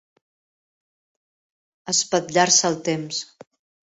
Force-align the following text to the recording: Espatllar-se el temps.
Espatllar-se 1.93 2.65
el 2.71 2.79
temps. 2.89 3.21